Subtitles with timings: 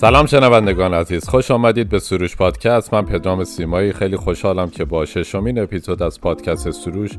[0.00, 2.94] سلام شنوندگان عزیز خوش آمدید به سروش پادکست.
[2.94, 3.92] من پدرام سیمایی.
[3.92, 7.10] خیلی خوشحالم که با ششمین اپیزود از پادکست سروش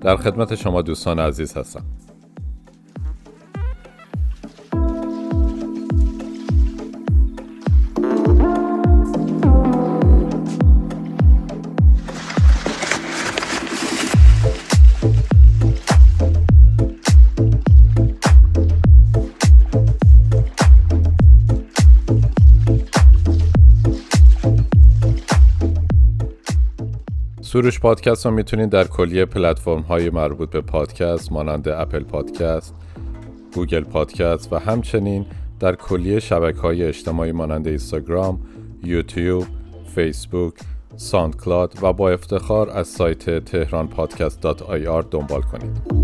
[0.00, 1.82] در خدمت شما دوستان عزیز هستم.
[27.52, 32.74] سروش پادکست رو می‌تونید در کلیه پلتفرم های مربوط به پادکست مانند Apple Podcast،
[33.54, 35.26] Google Podcast و همچنین
[35.60, 38.40] در کلیه شبکه های اجتماعی مانند اینستاگرام،
[38.84, 39.44] یوتیوب،
[39.94, 40.54] فیسبوک،
[40.96, 44.40] SoundCloud و با افتخار از سایت تهران پادکست
[45.10, 46.01] دنبال کنید.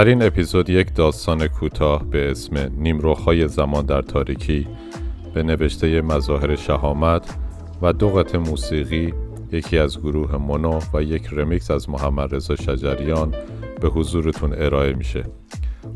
[0.00, 4.66] در این اپیزود یک داستان کوتاه به اسم نیمروخهای زمان در تاریکی
[5.34, 7.34] به نوشته مظاهر شهامت
[7.82, 9.14] و دو قطع موسیقی
[9.52, 13.34] یکی از گروه منو و یک رمیکس از محمد رضا شجریان
[13.80, 15.24] به حضورتون ارائه میشه.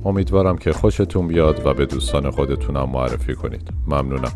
[0.05, 3.69] امیدوارم که خوشتون بیاد و به دوستان خودتونم معرفی کنید.
[3.86, 4.32] ممنونم.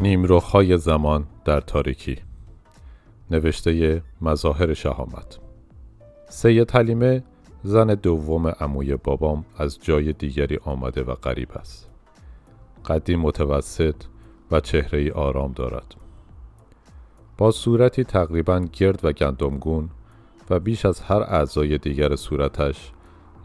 [0.00, 2.16] نیمروخهای زمان در تاریکی.
[3.30, 5.38] نوشته مظاهر شهامت.
[6.28, 7.22] سید حلیمه
[7.62, 11.90] زن دوم عموی بابام از جای دیگری آمده و غریب است.
[12.86, 13.94] قدی متوسط
[14.50, 15.94] و چهره آرام دارد.
[17.38, 19.90] با صورتی تقریبا گرد و گندمگون
[20.50, 22.92] و بیش از هر اعضای دیگر صورتش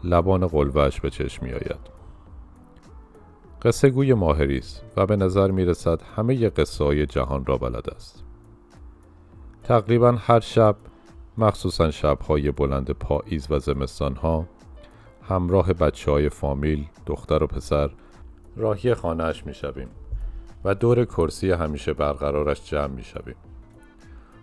[0.04, 1.95] لبان قلوهش به چشم می آید.
[3.62, 7.90] قصه گوی ماهری است و به نظر می رسد همه قصه های جهان را بلد
[7.90, 8.24] است.
[9.62, 10.76] تقریبا هر شب
[11.38, 14.46] مخصوصا شبهای بلند پاییز و زمستان ها
[15.22, 17.90] همراه بچه های فامیل دختر و پسر
[18.56, 19.88] راهی خانهاش می شویم
[20.64, 23.36] و دور کرسی همیشه برقرارش جمع می شویم.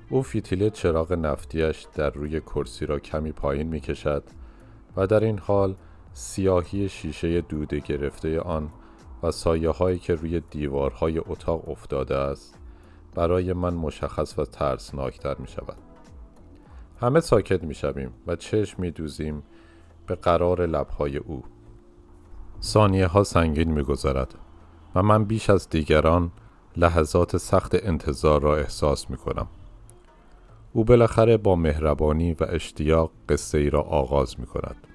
[0.10, 4.24] او فیتیل چراغ نفتیش در روی کرسی را کمی پایین می کشد
[4.98, 5.76] و در این حال
[6.14, 8.70] سیاهی شیشه دوده گرفته آن
[9.24, 12.58] و سایه هایی که روی دیوارهای اتاق افتاده است
[13.16, 15.78] برای من مشخص و ترسناکتر می شود.
[17.02, 19.44] همه ساکت می شویم و چشم می دوزیم
[20.08, 21.44] به قرار لبهای او.
[22.62, 24.36] ثانیه ها سنگین می گذارد
[24.96, 26.32] و من بیش از دیگران
[26.78, 29.48] لحظات سخت انتظار را احساس می کنم.
[30.74, 34.88] او بالاخره با مهربانی و اشتیاق قصه ای را آغاز می کند.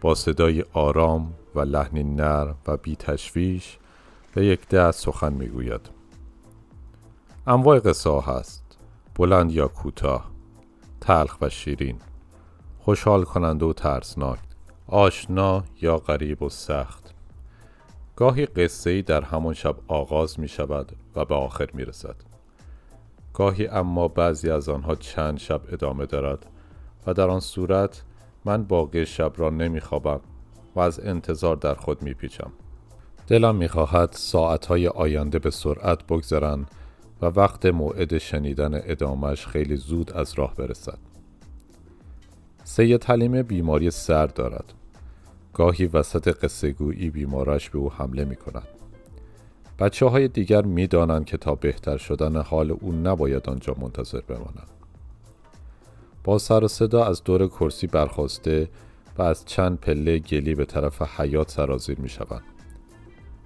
[0.00, 3.78] با صدای آرام و لحنی نرم و بی تشویش
[4.34, 5.80] به یک دست سخن می‌گوید.
[7.46, 8.78] انواع قصه هست.
[9.14, 10.30] بلند یا کوتاه
[11.00, 11.98] تلخ و شیرین
[12.78, 14.38] خوشحال کننده و ترسناک
[14.86, 17.14] آشنا یا غریب و سخت.
[18.16, 22.16] گاهی قصه ای در همان شب آغاز می شود و به آخر می رسد
[23.34, 26.46] گاهی اما بعضی از آنها چند شب ادامه دارد
[27.06, 28.02] و در آن صورت
[28.44, 30.20] من باقی شب را نمی خوابم
[30.74, 32.52] و از انتظار در خود می پیچم.
[33.26, 36.70] دلم می خواهد ساعتهای آینده به سرعت بگذرند
[37.22, 40.98] و وقت موعد شنیدن ادامش خیلی زود از راه برسد.
[42.64, 44.72] سید حلیمه بیماری سر دارد.
[45.54, 48.68] گاهی وسط قصه گویی بیمارش به او حمله می کند.
[49.78, 54.70] بچه های دیگر می دانند که تا بهتر شدن حال او نباید آنجا منتظر بمانند.
[56.24, 58.68] با سر و صدا از دور کرسی برخواسته
[59.18, 62.42] و از چند پله گلی به طرف حیات سرازیر می شوند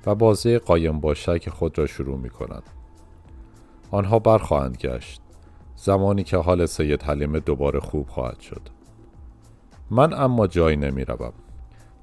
[0.07, 2.63] و بازه قایم باشک خود را شروع می کنند.
[3.91, 5.21] آنها برخواهند گشت
[5.77, 8.63] زمانی که حال سید حلیمه دوباره خوب خواهد شد.
[9.91, 11.33] من اما جایی نمی روم.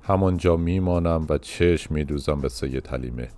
[0.02, 3.30] همانجا می مانم و چشم می دوزم به سید حلیمه.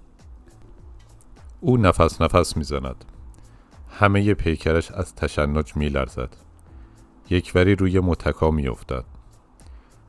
[1.62, 3.06] او نفس نفس می زند.
[3.90, 6.30] همه پیکرش از تشنج می لرزد.
[7.30, 9.15] یکوری روی متکا می افتد.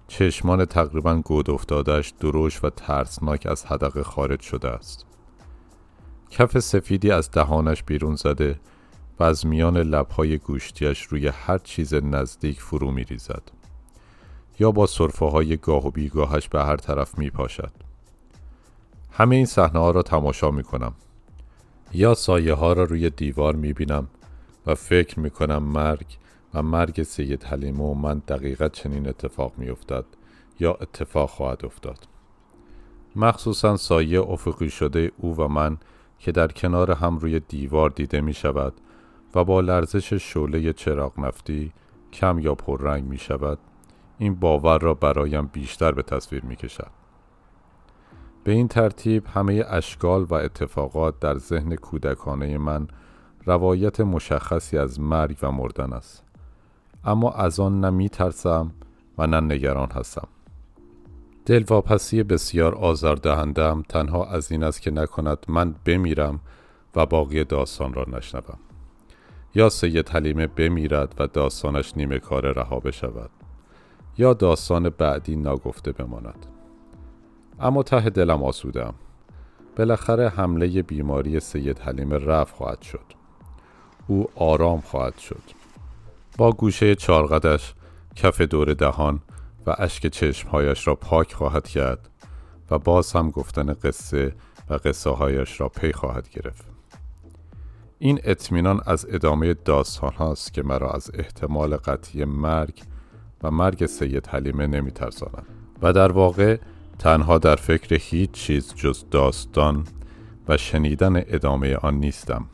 [0.09, 5.07] چشمان تقریبا گود افتادش دروش و ترسناک از حدقه خارج شده است.
[6.31, 8.61] کف سفیدی از دهانش بیرون زده
[9.19, 13.43] و از میان لبهای گوشتیش روی هر چیز نزدیک فرو می ریزد.
[14.59, 17.73] یا با صرفه های گاه و بیگاهش به هر طرف می پاشد.
[19.11, 20.95] همه این صحنه ها را تماشا می کنم
[21.93, 24.09] یا سایه ها را روی دیوار می بینم
[24.67, 26.07] و فکر می کنم مرگ
[26.55, 30.05] و مرگ سید حلیمه و من دقیقا چنین اتفاق می افتد
[30.61, 32.09] یا اتفاق خواهد افتاد
[33.17, 35.79] مخصوصا سایه افقی شده او و من
[36.19, 38.73] که در کنار هم روی دیوار دیده می شود
[39.35, 41.73] و با لرزش شعله چراغ نفتی
[42.13, 43.59] کم یا پررنگ می شود
[44.19, 46.91] این باور را برایم بیشتر به تصویر می کشد.
[48.45, 52.89] به این ترتیب همه اشکال و اتفاقات در ذهن کودکانه من
[53.45, 56.26] روایت مشخصی از مرگ و مردن است
[57.07, 58.71] اما از آن نه می ترسم
[59.19, 60.29] و نه نگران هستم.
[61.47, 63.83] دلواپسی بسیار آزاردهندم.
[63.89, 66.41] تنها از این است که نکند من بمیرم
[66.97, 68.59] و باقی داستان را نشنوم.
[69.55, 73.31] یا سید حلیمه بمیرد و داستانش نیمه کار رها بشود
[74.19, 76.47] یا داستان بعدی ناگفته بماند.
[77.61, 78.95] اما ته دلم آسودم.
[79.77, 83.05] بالاخره حمله بیماری سید حلیمه رفت خواهد شد.
[84.07, 85.56] او آرام خواهد شد.
[86.37, 87.75] با گوشه چارقدش
[88.17, 89.21] کف دور دهان
[89.67, 92.09] و اشک چشمهایش را پاک خواهد کرد
[92.71, 94.35] و باز هم گفتن قصه
[94.71, 96.65] و قصه هایش را پی خواهد گرفت.
[97.99, 102.83] این اطمینان از ادامه داستان هاست که مرا از احتمال قطعی مرگ
[103.43, 104.93] و مرگ سید حلیمه نمی
[105.83, 106.59] و در واقع
[106.99, 109.85] تنها در فکر هیچ چیز جز داستان
[110.49, 112.47] و شنیدن ادامه آن نیستم.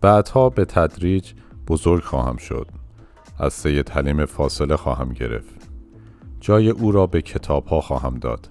[0.00, 1.32] بعدها به تدریج
[1.70, 2.66] بزرگ خواهم شد.
[3.38, 5.70] از سید حلیمه فاصله خواهم گرفت.
[6.40, 8.48] جای او را به کتاب ها خواهم داد.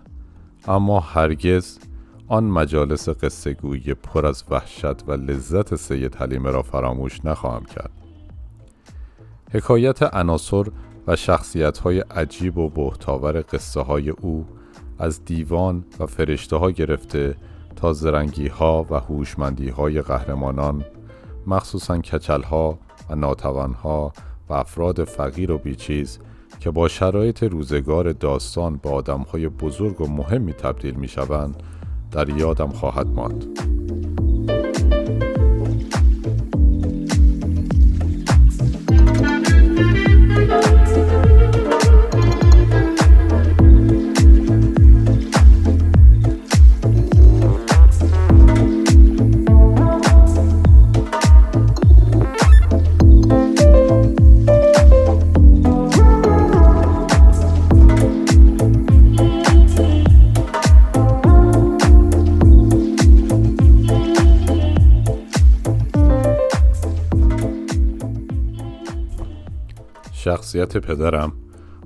[0.67, 1.79] اما هرگز
[2.27, 7.91] آن مجالس قصه گویی پر از وحشت و لذت سید حلیمه را فراموش نخواهم کرد.
[9.51, 10.63] حکایت عناصر
[11.07, 14.45] و شخصیت های عجیب و بهتاور قصه های او
[14.99, 17.35] از دیوان و فرشته ها گرفته
[17.75, 20.85] تا زرنگی ها و هوشمندی های قهرمانان
[21.47, 22.79] مخصوصا کچل ها
[23.09, 24.13] و ناتوان ها
[24.49, 26.19] و افراد فقیر و بیچیز
[26.59, 31.63] که با شرایط روزگار داستان با آدم های بزرگ و مهمی تبدیل می شوند
[32.11, 33.78] در یادم خواهد ماند.
[70.49, 71.31] شخصیت پدرم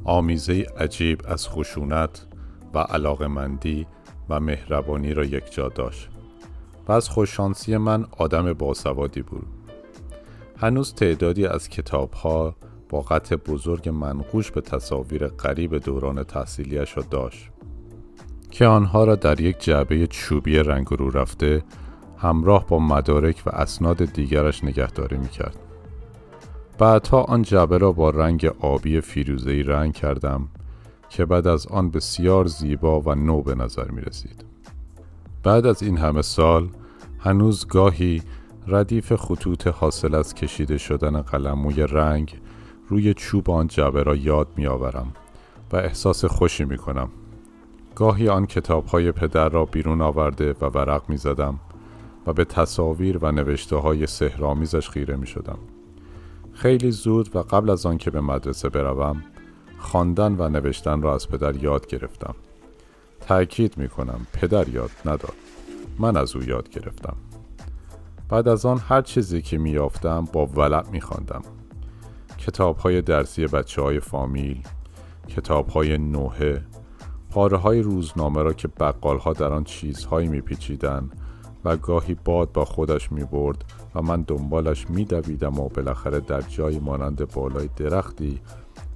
[0.03, 2.25] آمیزه عجیب از خشونت
[2.73, 3.87] و علاقمندی
[4.29, 6.09] و مهربانی را یکجا داشت
[6.87, 9.47] و از خوششانسی من آدم باسوادی بود.
[10.57, 12.55] هنوز تعدادی از کتابها
[12.89, 17.49] با قطع بزرگ منقوش به تصاویر قریب دوران تحصیلیش را داشت
[18.51, 21.63] که آنها را در یک جعبه چوبی رنگ رو رفته
[22.17, 25.72] همراه با مدارک و اسناد دیگرش نگهداری می‌کرد.
[26.83, 30.47] بعدها آن جعبه را با رنگ آبی فیروزهی رنگ کردم
[31.09, 34.45] که بعد از آن بسیار زیبا و نو به نظر می رسید.
[35.43, 36.69] بعد از این همه سال
[37.19, 38.21] هنوز گاهی
[38.67, 42.39] ردیف خطوط حاصل از کشیده شدن قلموی رنگ
[42.89, 45.13] روی چوب آن جعبه را یاد می آورم
[45.73, 47.09] و احساس خوشی می کنم.
[47.95, 51.59] گاهی آن کتاب های پدر را بیرون آورده و ورق می زدم
[52.27, 55.57] و به تصاویر و نوشته های سهرامیزش خیره می شدم.
[56.53, 59.23] خیلی زود و قبل از آن که به مدرسه بروم
[59.77, 62.35] خواندن و نوشتن را از پدر یاد گرفتم.
[63.21, 65.33] تأکید می کنم پدر یاد نداد.
[65.99, 67.15] من از او یاد گرفتم.
[68.29, 71.41] بعد از آن هر چیزی که می یافتم با ولع می خواندم
[72.37, 74.63] کتاب های درسی بچه های فامیل
[75.27, 76.63] کتاب های نوحه
[77.29, 81.09] پاره های روزنامه را که بقال ها در آن چیزهایی می پیچیدن
[81.65, 83.63] و گاهی باد با خودش می برد
[83.95, 88.41] و من دنبالش می دویدم و بالاخره در جایی مانند بالای درختی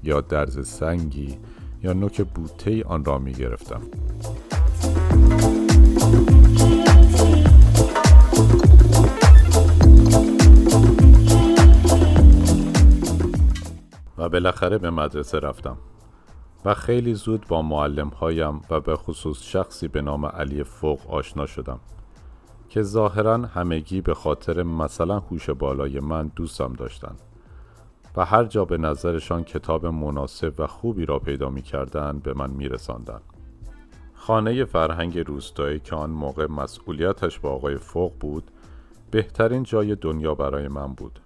[0.03, 1.37] یا درز سنگی
[1.83, 3.81] یا نوک بوته آن را می گرفتم.
[14.17, 15.77] و بالاخره به مدرسه رفتم
[16.65, 21.45] و خیلی زود با معلم هایم و به خصوص شخصی به نام علی فوق آشنا
[21.45, 21.79] شدم
[22.69, 27.19] که ظاهرا همگی به خاطر مثلا هوش بالای من دوستم داشتند
[28.17, 32.49] و هر جا به نظرشان کتاب مناسب و خوبی را پیدا می کردن به من
[32.49, 33.19] می رساندن.
[34.13, 38.51] خانه فرهنگ روستایی که آن موقع مسئولیتش با آقای فوق بود
[39.11, 41.19] بهترین جای دنیا برای من بود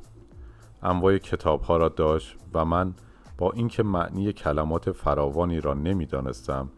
[0.84, 2.94] انواع کتاب ها را داشت و من
[3.38, 6.70] با اینکه معنی کلمات فراوانی را نمی‌دانستم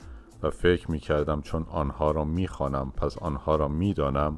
[0.44, 4.38] و فکر می کردم چون آنها را می خانم پس آنها را می دانم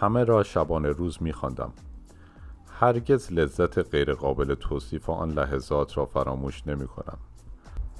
[0.00, 1.72] همه را شبانه روز می خواندم.
[2.80, 7.18] هرگز لذت غیرقابل توصیف آن لحظات را فراموش نمی کنم.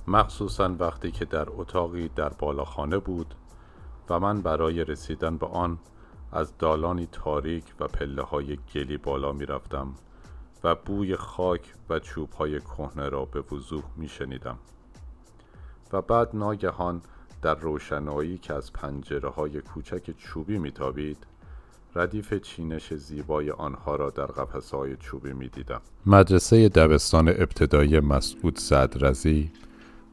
[0.06, 3.34] مخصوصا وقتی که در اتاقی در بالاخانه بود
[4.10, 5.78] و من برای رسیدن به آن
[6.32, 9.94] از دالانی تاریک و پله های گلی بالا می رفتم
[10.64, 14.58] و بوی خاک و چوب های کهنه را به وضوح می شنیدم
[15.92, 17.02] و بعد ناگهان
[17.42, 21.26] در روشنایی که از پنجره های کوچک چوبی میتابید
[21.96, 25.80] ردیف چینش زیبای آنها را در قفسه های چوبی می دیدم.
[26.06, 29.50] مدرسه دبستان ابتدایی مسعود صدرزی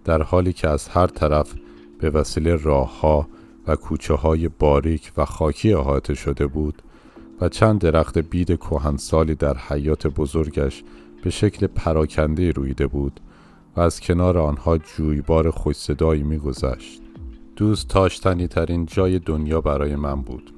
[0.03, 1.53] در حالی که از هر طرف
[1.99, 3.27] به وسیله راهها
[3.67, 6.81] و کوچه های باریک و خاکی احاطه شده بود
[7.41, 10.83] و چند درخت بید کهنسالی در حیات بزرگش
[11.23, 13.19] به شکل پراکنده رویده بود
[13.75, 17.01] و از کنار آنها جویبار خوش صدایی میگذشت.
[17.55, 20.53] دوست تاشتنی ترین جای دنیا برای من بود.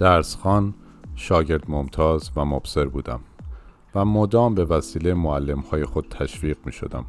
[0.00, 0.74] درسخان،
[1.14, 3.20] شاگرد ممتاز و مبصر بودم
[3.94, 7.04] و مدام به وسیله معلم های خود تشویق می شدم.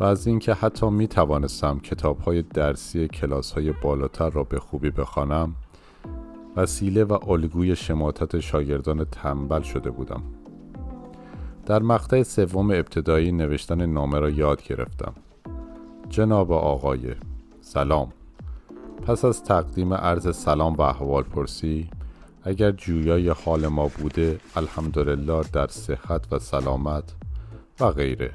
[0.00, 4.90] و از اینکه حتی می توانستم کتاب های درسی کلاس های بالاتر را به خوبی
[4.90, 5.54] بخوانم
[6.56, 10.22] وسیله و الگوی شماتت شاگردان تنبل شده بودم
[11.66, 15.12] در مقطع سوم ابتدایی نوشتن نامه را یاد گرفتم
[16.08, 17.14] جناب آقای
[17.60, 18.12] سلام
[19.06, 21.90] پس از تقدیم عرض سلام و احوال پرسی
[22.46, 27.14] اگر جویای حال ما بوده الحمدلله در صحت و سلامت
[27.80, 28.30] و غیره.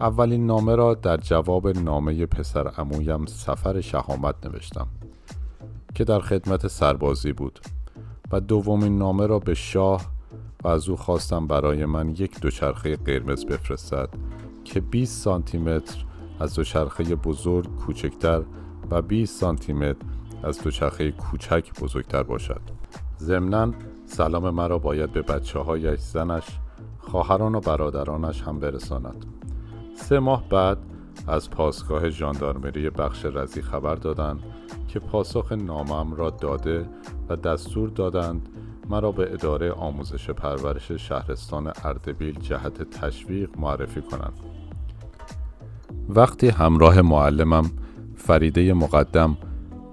[0.00, 4.88] اولین نامه را در جواب نامه پسر امویم سفر شهامت نوشتم
[5.94, 7.60] که در خدمت سربازی بود
[8.32, 10.06] و دومین نامه را به شاه
[10.64, 14.08] و از او خواستم برای من یک دوچرخه قرمز بفرستد
[14.64, 16.04] که 20 سانتی متر
[16.40, 18.42] از دوچرخه بزرگ کوچکتر
[18.90, 20.06] و 20 سانتی متر
[20.42, 22.60] از دوچرخه کوچک بزرگتر باشد
[23.18, 23.72] ضمنا
[24.06, 26.46] سلام مرا باید به بچه هایش زنش
[26.98, 29.26] خواهران و برادرانش هم برساند
[29.96, 30.78] سه ماه بعد
[31.26, 34.40] از پاسگاه ژاندارمری بخش رزی خبر دادند
[34.88, 36.86] که پاسخ نامم را داده
[37.28, 38.48] و دستور دادند
[38.88, 44.32] مرا به اداره آموزش پرورش شهرستان اردبیل جهت تشویق معرفی کنند.
[46.08, 47.70] وقتی همراه معلمم
[48.16, 49.36] فریده مقدم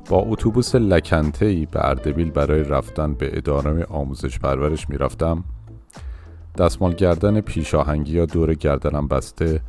[0.10, 5.44] با اتوبوس لکنتهی به اردبیل برای رفتن به اداره آموزش پرورش می رفتم
[6.58, 9.62] دستمال گردن پیشاهنگی یا دور گردنم بسته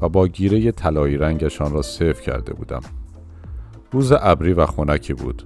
[0.00, 2.80] و با گیره طلایی رنگشان را صف کرده بودم.
[3.92, 5.42] روز ابری و خنکی بود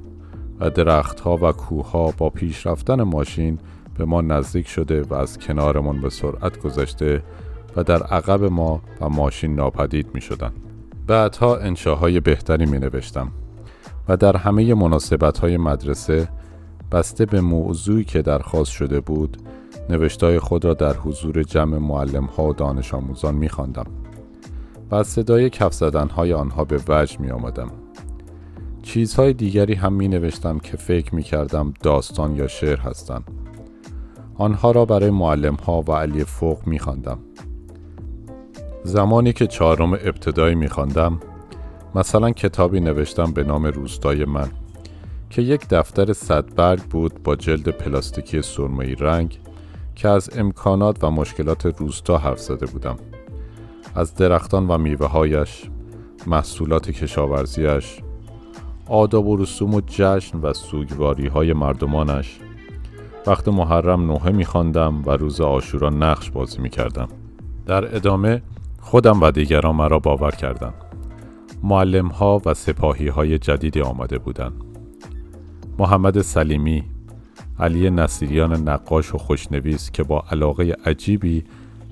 [0.60, 3.58] و درختها و کوهها با پیش رفتن ماشین
[3.98, 7.22] به ما نزدیک شده و از کنارمان به سرعت گذشته
[7.76, 10.52] و در عقب ما و ماشین ناپدید می شدن.
[11.06, 13.32] بعدها انشاهای بهتری می نوشتم
[14.08, 16.28] و در همه مناسبت های مدرسه
[16.92, 19.36] بسته به موضوعی که درخواست شده بود
[19.90, 23.86] نوشتای خود را در حضور جمع معلم ها و دانش آموزان می خواندم.
[24.90, 27.70] و از صدای کف های آنها به وجه می آمدم.
[28.82, 33.24] چیزهای دیگری هم می نوشتم که فکر می کردم داستان یا شعر هستند.
[34.34, 37.18] آنها را برای معلم ها و علی فوق می خواندم.
[38.84, 41.20] زمانی که چهارم ابتدایی می خواندم
[41.94, 44.48] مثلا کتابی نوشتم به نام روستای من
[45.30, 49.40] که یک دفتر صدبرگ بود با جلد پلاستیکی سرمه‌ای رنگ
[49.94, 52.96] که از امکانات و مشکلات روستا حرف زده بودم.
[53.94, 55.62] از درختان و میوه هایش
[56.26, 57.98] محصولات کشاورزیش
[58.88, 62.38] آداب و رسوم و جشن و سوگواری های مردمانش.
[63.26, 67.08] وقت محرم نوحه میخواندم و روز آشورا نقش بازی می‌کردم.
[67.66, 68.42] در ادامه
[68.80, 70.83] خودم و دیگران مرا باور کردند.
[71.64, 74.52] معلم ها و سپاهی های جدیدی آمده بودند.
[75.78, 76.84] محمد سلیمی
[77.60, 81.44] علی نصیریان نقاش و خوشنویس که با علاقه عجیبی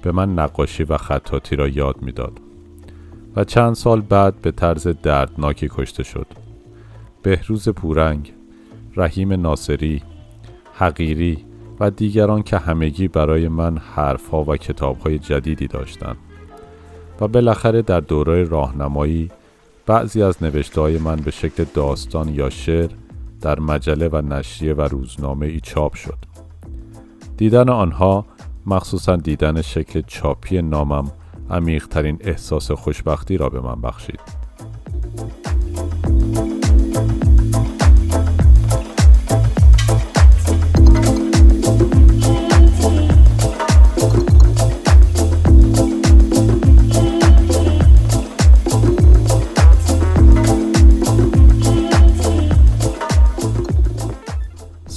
[0.02, 2.41] به من نقاشی و خطاطی را یاد می‌داد
[3.37, 6.26] و چند سال بعد به طرز دردناکی کشته شد.
[7.23, 8.33] بهروز پورنگ
[8.97, 10.02] رحیم ناصری
[10.75, 11.45] حقیری
[11.81, 16.17] و دیگران که همگی برای من حرفها و کتابهای جدیدی داشتند
[17.21, 19.31] و بالاخره در دوره راهنمایی
[19.87, 22.91] بعضی از نوشته من به شکل داستان یا شعر
[23.41, 26.19] در مجله و نشریه و روزنامه ای چاپ شد.
[27.37, 28.27] دیدن آنها
[28.67, 31.12] مخصوصا دیدن شکل چاپی نامم
[31.51, 34.21] عمیقترین احساس خوشبختی را به من بخشید.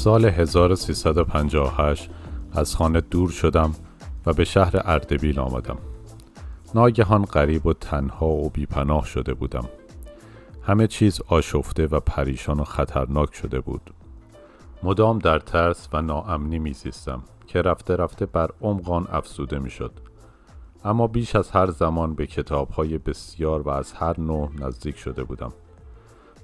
[0.06, 2.10] سال 1358
[2.52, 3.72] از خانه دور شدم
[4.26, 5.78] و به شهر اردبیل آمدم.
[6.76, 9.70] ناگهان غریب و تنها و بیپناه شده بودم.
[10.62, 13.94] همه چیز آشفته و پریشان و خطرناک شده بود.
[14.84, 19.92] مدام در ترس و ناامنی میزیستم که رفته رفته بر عمقان افزوده می‌شد.
[20.84, 25.54] اما بیش از هر زمان به کتابهای بسیار و از هر نوع نزدیک شده بودم.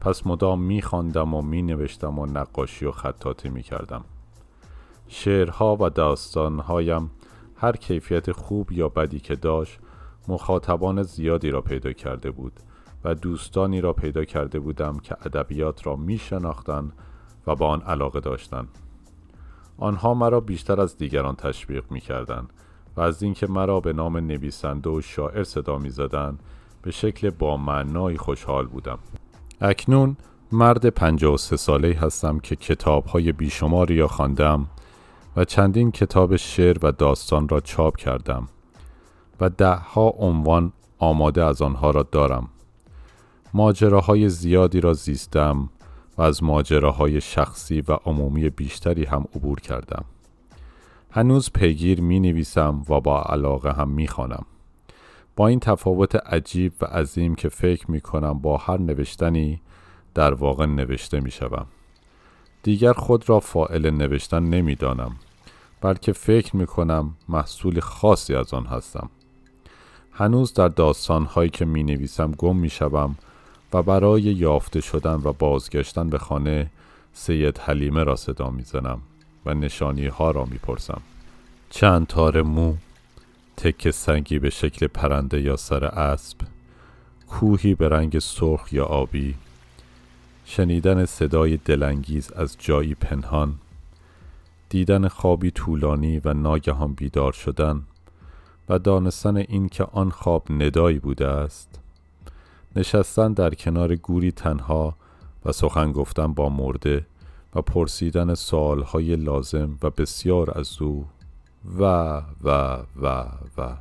[0.01, 4.03] پس مدام میخواندم و مینوشتم و نقاشی و خطاطی می‌کردم.
[5.07, 7.11] شعرها و داستانهایم
[7.55, 9.79] هر کیفیت خوب یا بدی که داشت
[10.27, 12.59] مخاطبان زیادی را پیدا کرده بود
[13.03, 16.21] و دوستانی را پیدا کرده بودم که ادبیات را می
[17.47, 18.67] و با آن علاقه داشتند.
[19.77, 22.01] آنها مرا بیشتر از دیگران تشویق می
[22.97, 25.91] و از اینکه مرا به نام نویسنده و شاعر صدا می
[26.81, 28.99] به شکل با معنایی خوشحال بودم.
[29.61, 30.17] اکنون
[30.51, 34.67] مرد 53 ساله هستم که کتاب های بیشماری را خواندم
[35.35, 38.47] و چندین کتاب شعر و داستان را چاپ کردم
[39.41, 42.49] و دهها عنوان آماده از آنها را دارم.
[43.53, 45.69] ماجراهای زیادی را زیستم
[46.17, 50.05] و از ماجراهای شخصی و عمومی بیشتری هم عبور کردم.
[51.11, 54.45] هنوز پیگیر می نویسم و با علاقه هم می خانم.
[55.47, 59.61] این تفاوت عجیب و عظیم که فکر می کنم با هر نوشتنی
[60.13, 61.65] در واقع نوشته می شدم.
[62.63, 65.15] دیگر خود را فائل نوشتن نمی دانم
[65.81, 69.09] بلکه فکر می کنم محصول خاصی از آن هستم.
[70.11, 73.15] هنوز در داستان هایی که می نویسم گم می شوم
[73.73, 76.69] و برای یافته شدن و بازگشتن به خانه
[77.13, 79.01] سید حلیمه را صدا می زنم
[79.45, 81.01] و نشانی ها را می پرسم.
[81.69, 82.73] چند تار مو
[83.57, 86.37] تک سنگی به شکل پرنده یا سر اسب
[87.27, 89.35] کوهی به رنگ سرخ یا آبی
[90.45, 93.55] شنیدن صدای دلانگیز از جایی پنهان
[94.69, 97.83] دیدن خوابی طولانی و ناگهان بیدار شدن
[98.69, 101.79] و دانستن این که آن خواب ندایی بوده است.
[102.75, 104.95] نشستن در کنار گوری تنها
[105.45, 107.05] و سخن گفتن با مرده
[107.55, 111.05] و پرسیدن سوالهای لازم و بسیار از او.
[111.79, 111.83] و
[112.43, 113.07] و و
[113.57, 113.77] و.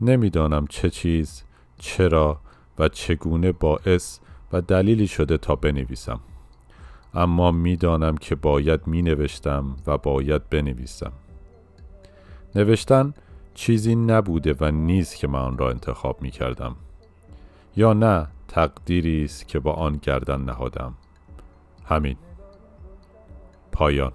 [0.00, 1.42] نمی‌دانم چه چیز
[1.78, 2.40] چرا
[2.78, 4.18] و چگونه باعث
[4.52, 6.20] و دلیلی شده تا بنویسم.
[7.14, 11.12] اما می‌دانم که باید می نوشتم و باید بنویسم.
[12.54, 13.14] نوشتن
[13.54, 16.76] چیزی نبوده و نیست که من آن را انتخاب می کردم
[17.76, 20.94] یا نه تقدیری است که با آن گردن نهادم.
[21.84, 22.16] همین.
[23.72, 24.12] پایان.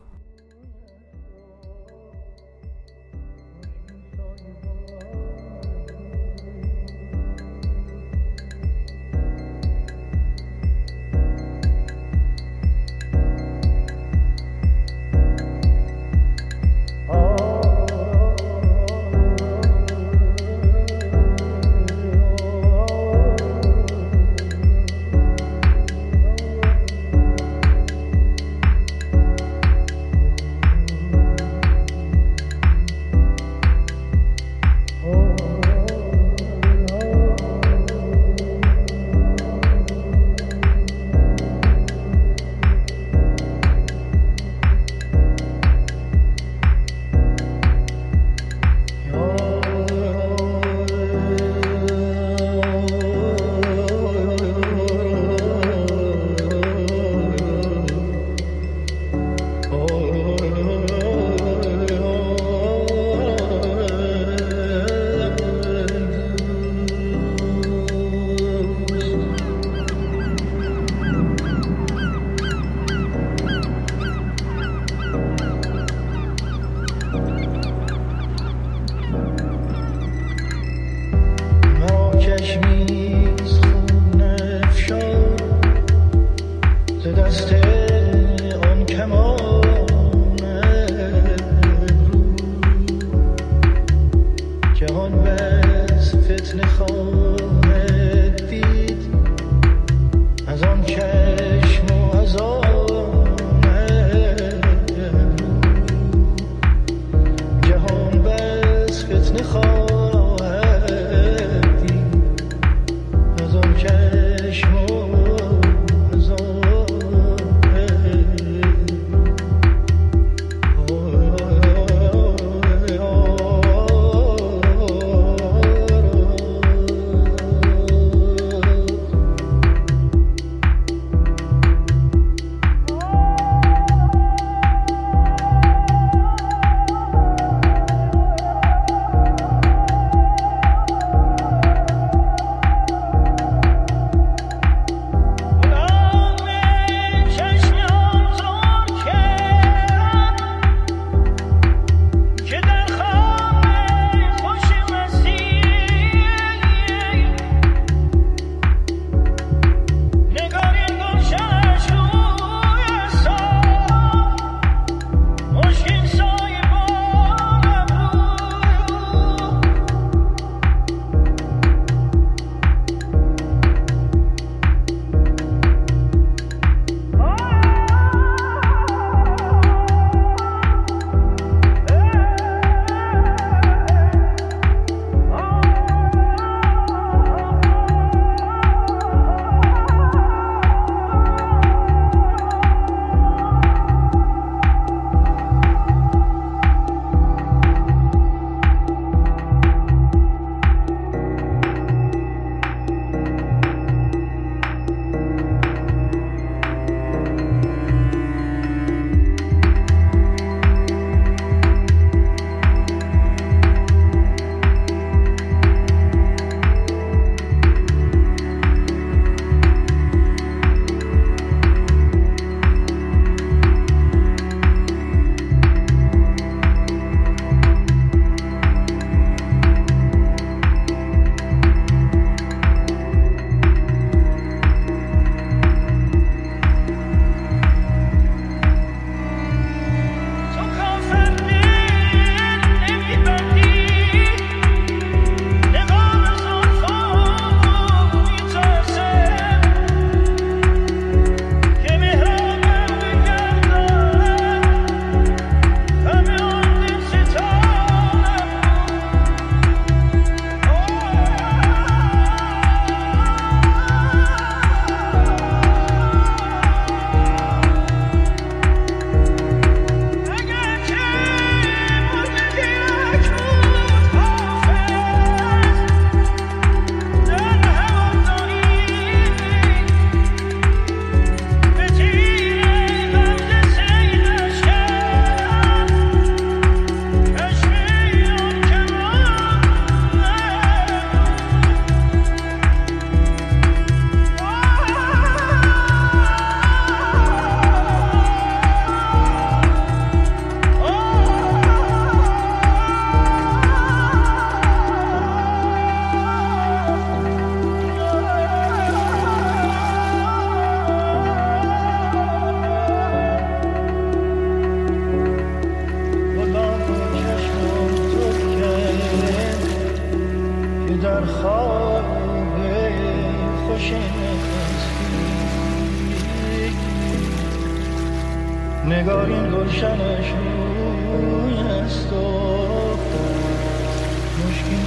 [334.74, 334.86] مشکین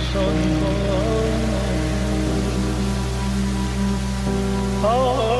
[4.82, 5.35] سال